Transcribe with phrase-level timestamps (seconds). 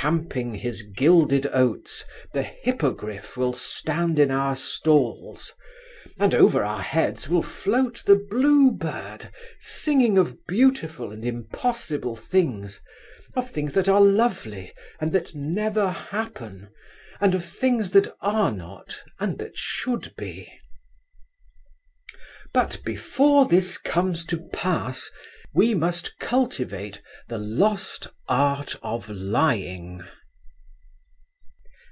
[0.00, 5.54] Champing his gilded oats, the Hippogriff will stand in our stalls,
[6.20, 9.28] and over our heads will float the Blue Bird
[9.58, 12.80] singing of beautiful and impossible things,
[13.34, 16.68] of things that are lovely and that never happen,
[17.20, 20.48] of things that are not and that should be.
[22.52, 25.10] But before this comes to pass
[25.54, 30.04] we must cultivate the lost art of Lying.